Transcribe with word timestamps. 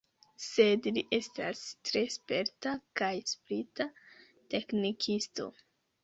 Sed 0.43 0.85
li 0.93 1.01
estas 1.17 1.59
tre 1.89 2.01
sperta 2.15 2.73
kaj 3.01 3.09
sprita 3.33 3.87
teknikisto. 4.55 5.47